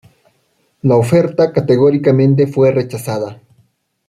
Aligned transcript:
La 0.81 0.95
oferta 0.95 1.53
categóricamente 1.53 2.47
fue 2.47 2.71
rechazada. 2.71 3.39